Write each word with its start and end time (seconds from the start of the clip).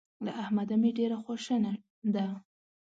له 0.25 0.31
احمده 0.43 0.75
مې 0.81 0.89
ډېره 0.97 1.17
خواشنه 1.23 1.71
ده. 2.15 2.27